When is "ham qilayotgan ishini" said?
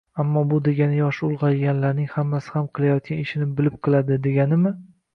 2.57-3.51